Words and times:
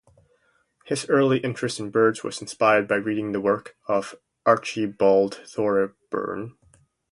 His 0.83 1.07
early 1.09 1.37
interest 1.41 1.79
in 1.79 1.91
birds 1.91 2.23
was 2.23 2.41
inspired 2.41 2.87
by 2.87 2.95
reading 2.95 3.33
the 3.33 3.39
work 3.39 3.77
of 3.87 4.15
Archibald 4.47 5.35
Thorburn. 5.45 6.57